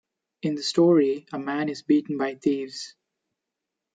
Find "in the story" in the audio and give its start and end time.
0.41-1.27